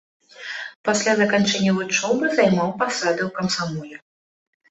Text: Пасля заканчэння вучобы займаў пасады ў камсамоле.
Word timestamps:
Пасля 0.87 1.13
заканчэння 1.21 1.75
вучобы 1.79 2.25
займаў 2.39 2.73
пасады 2.81 3.21
ў 3.27 3.29
камсамоле. 3.37 3.97